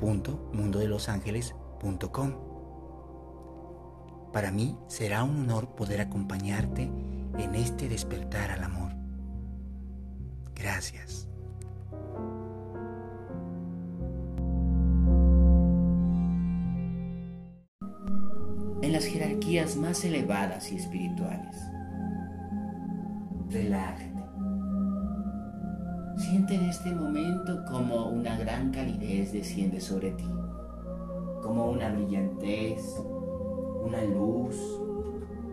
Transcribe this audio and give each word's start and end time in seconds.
www.mundodelosangeles.com. 0.00 2.32
Para 4.32 4.50
mí 4.50 4.76
será 4.88 5.22
un 5.24 5.42
honor 5.42 5.74
poder 5.74 6.00
acompañarte 6.00 6.90
en 7.38 7.54
este 7.54 7.88
despertar 7.88 8.50
al 8.50 8.64
amor. 8.64 8.92
Gracias. 10.54 11.28
En 18.82 18.92
las 18.92 19.04
jerarquías 19.04 19.76
más 19.76 20.02
elevadas 20.04 20.72
y 20.72 20.76
espirituales, 20.76 21.56
relájate. 23.50 24.19
Siente 26.30 26.54
en 26.54 26.66
este 26.66 26.94
momento 26.94 27.64
como 27.64 28.08
una 28.08 28.38
gran 28.38 28.70
calidez 28.70 29.32
desciende 29.32 29.80
sobre 29.80 30.12
ti, 30.12 30.30
como 31.42 31.72
una 31.72 31.90
brillantez, 31.90 33.02
una 33.84 34.00
luz, 34.04 34.54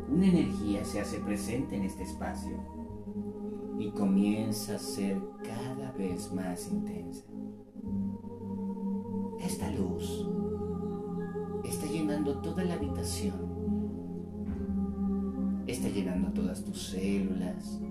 una 0.07 0.27
energía 0.27 0.85
se 0.85 0.99
hace 1.01 1.17
presente 1.21 1.77
en 1.77 1.81
este 1.81 2.03
espacio 2.03 2.59
y 3.79 3.89
comienza 3.89 4.75
a 4.75 4.77
ser 4.77 5.19
cada 5.43 5.93
vez 5.93 6.31
más 6.31 6.71
intensa. 6.71 7.23
Esta 9.39 9.71
luz 9.71 10.27
está 11.65 11.87
llenando 11.87 12.37
toda 12.37 12.63
la 12.63 12.75
habitación, 12.75 13.33
está 15.65 15.89
llenando 15.89 16.31
todas 16.33 16.63
tus 16.63 16.89
células, 16.89 17.81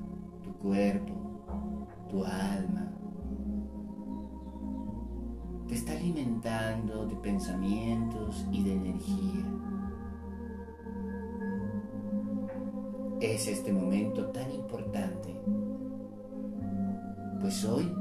tu 0.45 0.53
cuerpo, 0.59 1.26
tu 2.17 2.25
alma. 2.25 2.89
Te 5.69 5.75
está 5.75 5.93
alimentando 5.93 7.07
de 7.07 7.17
pensamientos 7.17 8.47
y 8.51 8.65
de 8.65 8.73
energía. 8.73 9.45
Es 13.21 13.49
este 13.49 13.73
momento 13.73 14.27
tan 14.29 14.51
importante, 14.51 15.41
pues 17.41 17.65
hoy 17.65 17.93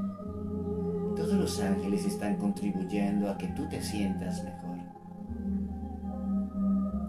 todos 1.16 1.34
los 1.34 1.60
ángeles 1.60 2.06
están 2.06 2.36
contribuyendo 2.36 3.30
a 3.30 3.36
que 3.36 3.48
tú 3.48 3.68
te 3.68 3.82
sientas 3.82 4.42
mejor. 4.44 4.78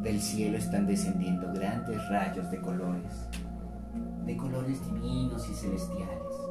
Del 0.02 0.20
cielo 0.22 0.58
están 0.58 0.88
descendiendo 0.88 1.54
grandes 1.54 1.98
rayos 2.10 2.50
de 2.50 2.62
colores, 2.62 3.30
de 4.26 4.38
colores 4.38 4.80
divinos 4.86 5.50
y 5.50 5.54
celestiales, 5.54 6.48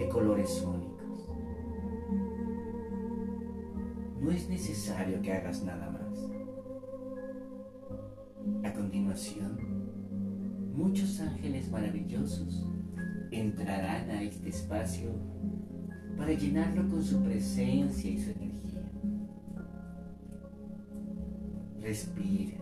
de 0.00 0.08
colores 0.08 0.64
únicos. 0.66 1.28
No 4.18 4.30
es 4.30 4.48
necesario 4.48 5.20
que 5.20 5.32
hagas 5.32 5.62
nada 5.62 5.90
más. 5.90 6.18
A 8.64 8.72
continuación, 8.72 9.58
muchos 10.74 11.20
ángeles 11.20 11.70
maravillosos 11.70 12.66
entrarán 13.30 14.10
a 14.10 14.22
este 14.22 14.48
espacio 14.48 15.10
para 16.16 16.32
llenarlo 16.32 16.88
con 16.88 17.04
su 17.04 17.22
presencia 17.22 18.10
y 18.10 18.18
su 18.18 18.30
energía. 18.30 18.90
Respira. 21.82 22.56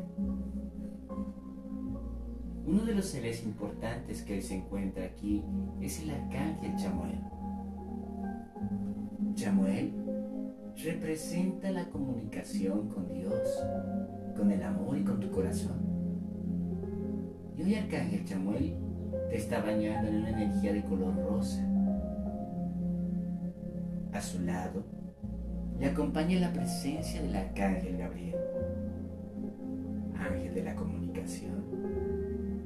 Uno 2.69 2.85
de 2.85 2.95
los 2.95 3.07
seres 3.07 3.43
importantes 3.45 4.21
que 4.21 4.43
se 4.43 4.57
encuentra 4.57 5.07
aquí 5.07 5.43
es 5.81 6.03
el 6.03 6.11
arcángel 6.11 6.77
Chamuel. 6.77 7.19
Chamuel 9.35 9.95
representa 10.85 11.71
la 11.71 11.89
comunicación 11.89 12.91
con 12.91 13.09
Dios, 13.09 13.65
con 14.37 14.53
el 14.53 14.63
amor 14.63 14.99
y 14.99 15.03
con 15.03 15.19
tu 15.19 15.31
corazón. 15.31 15.79
Y 17.57 17.63
hoy 17.63 17.75
Arcángel 17.75 18.27
Chamuel 18.27 18.77
te 19.31 19.39
está 19.39 19.63
bañando 19.63 20.11
en 20.11 20.17
una 20.17 20.29
energía 20.29 20.75
de 20.75 20.85
color 20.85 21.17
rosa. 21.25 21.67
A 24.13 24.21
su 24.21 24.41
lado 24.41 24.85
le 25.79 25.87
acompaña 25.87 26.39
la 26.39 26.53
presencia 26.53 27.23
del 27.23 27.35
Arcángel 27.35 27.97
Gabriel, 27.97 28.37
ángel 30.15 30.55
de 30.55 30.65
la 30.65 30.75
comunicación, 30.75 31.65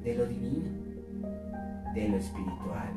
de 0.03 0.15
lo 0.15 0.25
divino, 0.25 0.69
de 1.93 2.09
lo 2.09 2.17
espiritual. 2.17 2.93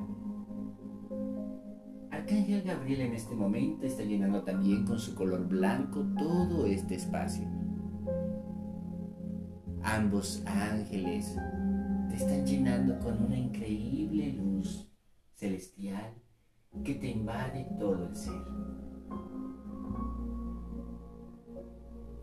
Arcángel 2.11 2.63
Gabriel 2.63 3.03
en 3.03 3.15
este 3.15 3.37
momento 3.37 3.87
está 3.87 4.03
llenando 4.03 4.43
también 4.43 4.85
con 4.85 4.99
su 4.99 5.15
color 5.15 5.47
blanco 5.47 6.05
todo 6.19 6.67
este 6.67 6.97
espacio. 6.97 7.47
Ambos 9.83 10.43
ángeles 10.47 11.37
te 12.09 12.17
están 12.17 12.45
llenando 12.45 12.99
con 12.99 13.23
una 13.23 13.39
increíble 13.39 14.33
luz 14.33 14.91
celestial 15.35 16.15
que 16.83 16.95
te 16.95 17.09
invade 17.09 17.69
todo 17.79 18.09
el 18.09 18.17
ser. 18.17 18.43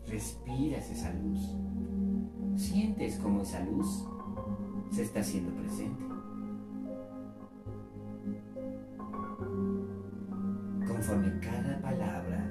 Respiras 0.06 0.90
esa 0.90 1.14
luz. 1.14 1.40
Sientes 2.56 3.16
como 3.16 3.40
esa 3.40 3.64
luz 3.64 4.04
se 4.90 5.02
está 5.02 5.20
haciendo 5.20 5.52
presente. 5.54 6.04
Conforme 10.86 11.38
cada 11.40 11.80
palabra 11.80 12.44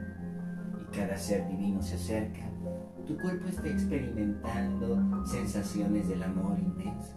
y 0.81 0.95
cada 0.95 1.17
ser 1.17 1.47
divino 1.47 1.81
se 1.81 1.95
acerca, 1.95 2.49
tu 3.07 3.17
cuerpo 3.17 3.47
está 3.47 3.67
experimentando 3.67 5.25
sensaciones 5.25 6.07
del 6.07 6.23
amor 6.23 6.57
inmenso. 6.59 7.15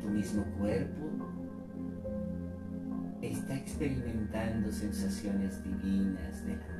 Tu 0.00 0.08
mismo 0.08 0.44
cuerpo 0.58 1.04
está 3.22 3.56
experimentando 3.56 4.70
sensaciones 4.70 5.62
divinas 5.62 6.44
del 6.44 6.60
amor. 6.62 6.73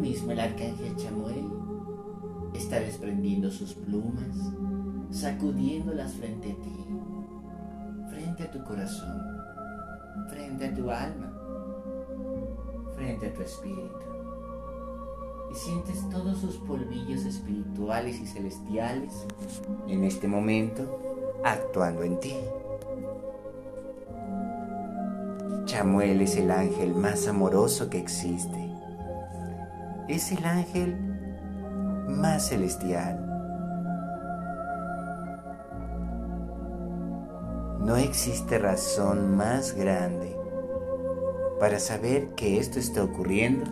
Mismo 0.00 0.32
el 0.32 0.40
arcángel 0.40 0.96
Chamuel 0.96 1.50
está 2.52 2.78
desprendiendo 2.78 3.50
sus 3.50 3.74
plumas, 3.74 4.52
sacudiéndolas 5.10 6.12
frente 6.14 6.52
a 6.52 6.54
ti, 6.56 6.86
frente 8.10 8.42
a 8.42 8.50
tu 8.50 8.62
corazón, 8.64 9.22
frente 10.28 10.66
a 10.66 10.74
tu 10.74 10.90
alma, 10.90 11.32
frente 12.94 13.28
a 13.28 13.34
tu 13.34 13.42
espíritu. 13.42 13.98
Y 15.50 15.54
sientes 15.54 16.08
todos 16.10 16.38
sus 16.38 16.56
polvillos 16.56 17.24
espirituales 17.24 18.20
y 18.20 18.26
celestiales 18.26 19.26
en 19.88 20.04
este 20.04 20.28
momento 20.28 21.00
actuando 21.44 22.02
en 22.02 22.20
ti. 22.20 22.34
Chamuel 25.64 26.20
es 26.20 26.36
el 26.36 26.50
ángel 26.50 26.94
más 26.94 27.26
amoroso 27.26 27.88
que 27.88 27.98
existe. 27.98 28.73
Es 30.06 30.30
el 30.32 30.44
ángel 30.44 30.96
más 32.08 32.48
celestial. 32.48 33.18
No 37.80 37.96
existe 37.96 38.58
razón 38.58 39.34
más 39.34 39.74
grande 39.74 40.36
para 41.58 41.78
saber 41.78 42.34
que 42.34 42.58
esto 42.58 42.78
está 42.78 43.02
ocurriendo 43.02 43.64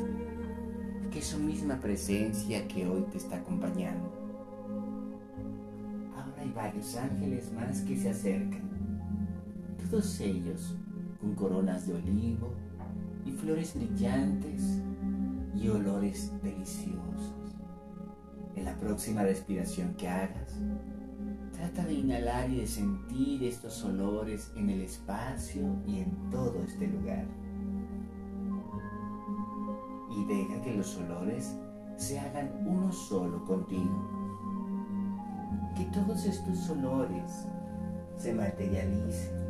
que 1.10 1.20
su 1.20 1.38
misma 1.38 1.76
presencia 1.76 2.66
que 2.66 2.88
hoy 2.88 3.02
te 3.10 3.18
está 3.18 3.36
acompañando. 3.36 4.10
Ahora 6.16 6.40
hay 6.40 6.50
varios 6.50 6.96
ángeles 6.96 7.52
más 7.52 7.82
que 7.82 7.98
se 7.98 8.08
acercan, 8.08 8.62
todos 9.90 10.18
ellos 10.20 10.76
con 11.20 11.34
coronas 11.34 11.86
de 11.86 11.92
olivo 11.92 12.54
y 13.26 13.32
flores 13.32 13.74
brillantes 13.74 14.80
y 15.54 15.68
olores 15.68 16.32
deliciosos. 16.42 17.34
En 18.54 18.64
la 18.64 18.76
próxima 18.76 19.22
respiración 19.22 19.94
que 19.94 20.08
hagas, 20.08 20.58
trata 21.52 21.84
de 21.84 21.94
inhalar 21.94 22.50
y 22.50 22.56
de 22.56 22.66
sentir 22.66 23.44
estos 23.44 23.84
olores 23.84 24.52
en 24.56 24.70
el 24.70 24.82
espacio 24.82 25.62
y 25.86 26.00
en 26.00 26.30
todo 26.30 26.62
este 26.62 26.86
lugar. 26.88 27.24
Y 30.10 30.24
deja 30.26 30.60
que 30.62 30.74
los 30.74 30.96
olores 30.98 31.56
se 31.96 32.18
hagan 32.18 32.50
uno 32.66 32.92
solo 32.92 33.44
contigo. 33.44 34.08
Que 35.76 35.84
todos 35.86 36.24
estos 36.26 36.68
olores 36.68 37.46
se 38.16 38.34
materialicen 38.34 39.42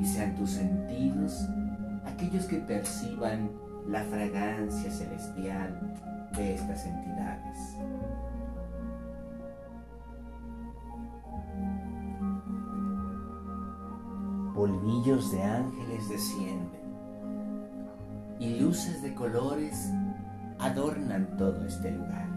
y 0.00 0.04
sean 0.04 0.34
tus 0.34 0.50
sentidos 0.50 1.46
aquellos 2.04 2.46
que 2.46 2.58
perciban 2.58 3.50
la 3.86 4.02
fragancia 4.04 4.90
celestial 4.90 5.78
de 6.36 6.54
estas 6.54 6.86
entidades. 6.86 7.76
Polvillos 14.54 15.32
de 15.32 15.42
ángeles 15.42 16.08
descienden 16.08 16.84
y 18.38 18.58
luces 18.60 19.02
de 19.02 19.14
colores 19.14 19.90
adornan 20.58 21.36
todo 21.36 21.64
este 21.66 21.90
lugar. 21.90 22.28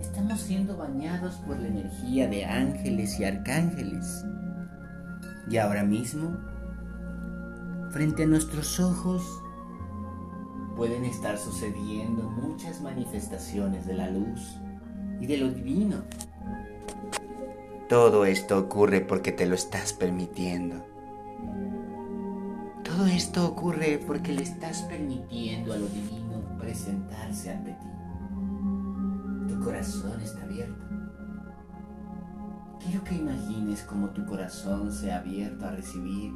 Estamos 0.00 0.40
siendo 0.40 0.76
bañados 0.76 1.36
por 1.46 1.58
la 1.58 1.68
energía 1.68 2.28
de 2.28 2.44
ángeles 2.44 3.18
y 3.18 3.24
arcángeles. 3.24 4.24
Y 5.48 5.56
ahora 5.56 5.84
mismo, 5.84 6.36
frente 7.92 8.22
a 8.22 8.26
nuestros 8.26 8.80
ojos, 8.80 9.42
pueden 10.76 11.04
estar 11.04 11.36
sucediendo 11.36 12.22
muchas 12.22 12.80
manifestaciones 12.80 13.86
de 13.86 13.94
la 13.94 14.10
luz 14.10 14.56
y 15.20 15.26
de 15.26 15.36
lo 15.36 15.50
divino. 15.50 16.02
Todo 17.90 18.24
esto 18.24 18.58
ocurre 18.58 19.02
porque 19.02 19.30
te 19.30 19.44
lo 19.44 19.54
estás 19.54 19.92
permitiendo. 19.92 20.82
Todo 22.82 23.06
esto 23.06 23.46
ocurre 23.46 24.02
porque 24.04 24.32
le 24.32 24.42
estás 24.42 24.82
permitiendo 24.82 25.74
a 25.74 25.76
lo 25.76 25.86
divino 25.86 26.58
presentarse 26.58 27.50
ante 27.50 27.72
ti. 27.72 29.52
Tu 29.52 29.60
corazón 29.60 30.18
está 30.22 30.42
abierto. 30.44 30.82
Quiero 32.80 33.04
que 33.04 33.16
imagines 33.16 33.82
cómo 33.82 34.08
tu 34.10 34.24
corazón 34.24 34.90
se 34.90 35.12
ha 35.12 35.18
abierto 35.18 35.66
a 35.66 35.72
recibir 35.72 36.32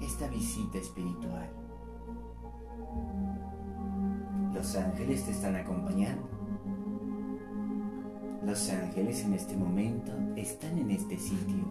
esta 0.00 0.28
visita 0.28 0.78
espiritual. 0.78 1.48
Los 4.54 4.76
ángeles 4.76 5.24
te 5.24 5.30
están 5.32 5.56
acompañando. 5.56 6.28
Los 8.44 8.70
ángeles 8.70 9.24
en 9.24 9.34
este 9.34 9.56
momento 9.56 10.12
están 10.36 10.78
en 10.78 10.90
este 10.90 11.18
sitio, 11.18 11.64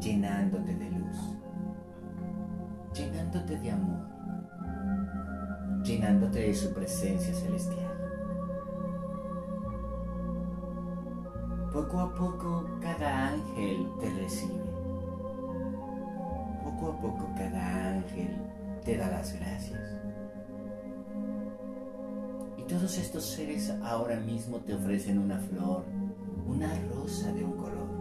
llenándote 0.00 0.74
de 0.74 0.90
luz 0.90 1.40
llenándote 2.94 3.58
de 3.58 3.70
amor, 3.70 4.06
llenándote 5.82 6.40
de 6.40 6.54
su 6.54 6.72
presencia 6.72 7.34
celestial. 7.34 7.96
Poco 11.72 12.00
a 12.00 12.14
poco 12.14 12.68
cada 12.80 13.28
ángel 13.28 13.88
te 14.00 14.10
recibe. 14.10 14.69
Poco 16.80 16.92
a 16.92 17.00
poco 17.00 17.28
cada 17.36 17.92
ángel 17.92 18.36
te 18.84 18.96
da 18.96 19.08
las 19.10 19.34
gracias. 19.34 19.80
Y 22.56 22.62
todos 22.62 22.96
estos 22.96 23.24
seres 23.24 23.70
ahora 23.82 24.16
mismo 24.16 24.58
te 24.58 24.74
ofrecen 24.74 25.18
una 25.18 25.38
flor, 25.38 25.84
una 26.46 26.70
rosa 26.90 27.32
de 27.32 27.44
un 27.44 27.52
color. 27.52 28.00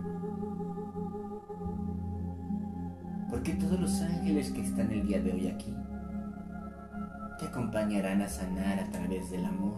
porque 3.30 3.54
todos 3.54 3.80
los 3.80 4.02
ángeles 4.02 4.52
que 4.52 4.62
están 4.62 4.92
el 4.92 5.08
día 5.08 5.22
de 5.22 5.32
hoy 5.32 5.48
aquí 5.48 5.74
te 7.38 7.46
acompañarán 7.46 8.22
a 8.22 8.28
sanar 8.28 8.80
a 8.80 8.92
través 8.92 9.30
del 9.30 9.46
amor 9.46 9.76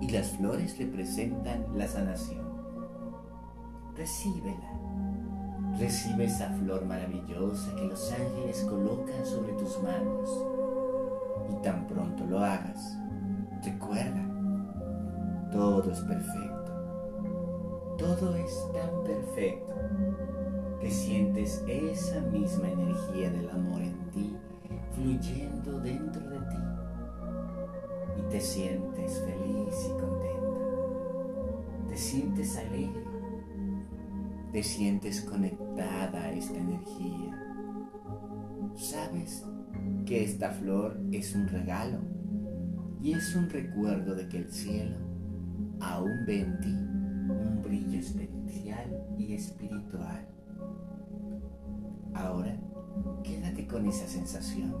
y 0.00 0.10
las 0.10 0.30
flores 0.30 0.76
representan 0.78 1.64
la 1.76 1.86
sanación. 1.86 2.44
Recíbela. 3.96 4.73
Recibe 5.78 6.24
esa 6.24 6.50
flor 6.50 6.84
maravillosa 6.84 7.74
que 7.74 7.84
los 7.84 8.12
ángeles 8.12 8.64
colocan 8.68 9.26
sobre 9.26 9.52
tus 9.54 9.82
manos. 9.82 10.30
Y 11.50 11.62
tan 11.62 11.86
pronto 11.86 12.24
lo 12.24 12.38
hagas, 12.38 12.96
recuerda, 13.64 14.24
todo 15.52 15.90
es 15.90 16.00
perfecto. 16.00 16.54
Todo 17.98 18.34
es 18.36 18.66
tan 18.72 19.04
perfecto 19.04 19.74
que 20.80 20.90
sientes 20.90 21.62
esa 21.66 22.20
misma 22.20 22.70
energía 22.70 23.30
del 23.30 23.48
amor 23.50 23.82
en 23.82 24.10
ti 24.10 24.36
fluyendo 24.94 25.80
dentro 25.80 26.28
de 26.28 26.38
ti 26.38 26.56
y 28.18 28.22
te 28.30 28.40
sientes 28.40 29.20
feliz 29.20 29.86
y 29.86 30.00
contenta. 30.00 30.28
Te 31.88 31.96
sientes 31.96 32.56
alegre. 32.56 33.13
Te 34.54 34.62
sientes 34.62 35.20
conectada 35.22 36.26
a 36.26 36.30
esta 36.30 36.56
energía. 36.56 37.36
Sabes 38.76 39.44
que 40.06 40.22
esta 40.22 40.50
flor 40.50 40.96
es 41.10 41.34
un 41.34 41.48
regalo 41.48 41.98
y 43.02 43.14
es 43.14 43.34
un 43.34 43.50
recuerdo 43.50 44.14
de 44.14 44.28
que 44.28 44.36
el 44.36 44.52
cielo 44.52 44.96
aún 45.80 46.24
ve 46.24 46.42
en 46.42 46.60
ti 46.60 46.72
un 46.72 47.62
brillo 47.64 47.98
especial 47.98 48.96
y 49.18 49.34
espiritual. 49.34 50.24
Ahora, 52.14 52.56
quédate 53.24 53.66
con 53.66 53.88
esa 53.88 54.06
sensación. 54.06 54.72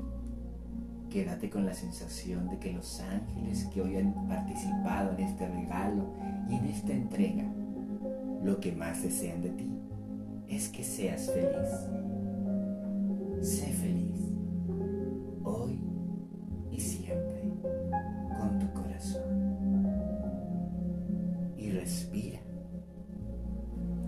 Quédate 1.10 1.50
con 1.50 1.66
la 1.66 1.74
sensación 1.74 2.48
de 2.48 2.60
que 2.60 2.72
los 2.72 3.00
ángeles 3.00 3.64
que 3.74 3.82
hoy 3.82 3.96
han 3.96 4.28
participado 4.28 5.18
en 5.18 5.24
este 5.24 5.48
regalo 5.48 6.14
y 6.48 6.54
en 6.54 6.64
esta 6.66 6.92
entrega, 6.92 7.52
lo 8.44 8.60
que 8.60 8.72
más 8.72 9.02
desean 9.02 9.40
de 9.40 9.50
ti 9.50 9.70
es 10.48 10.68
que 10.68 10.84
seas 10.84 11.30
feliz. 11.30 11.88
Sé 13.40 13.66
feliz, 13.66 14.32
hoy 15.42 15.80
y 16.70 16.78
siempre, 16.78 17.50
con 18.38 18.58
tu 18.58 18.72
corazón. 18.72 19.22
Y 21.56 21.70
respira 21.70 22.40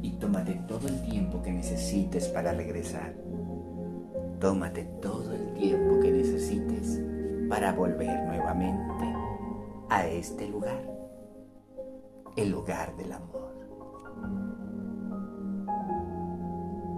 y 0.03 0.11
tómate 0.13 0.55
todo 0.69 0.87
el 0.89 1.01
tiempo 1.03 1.43
que 1.43 1.53
necesites 1.53 2.29
para 2.29 2.53
regresar. 2.53 3.15
Tómate 4.39 4.85
todo 5.01 5.33
el 5.33 5.55
tiempo 5.55 5.99
que 5.99 6.13
necesites 6.13 7.01
para 7.49 7.73
volver 7.73 8.23
nuevamente 8.27 9.15
a 9.89 10.07
este 10.07 10.47
lugar, 10.49 10.83
el 12.37 12.51
lugar 12.51 12.95
del 12.97 13.13
amor. 13.13 13.46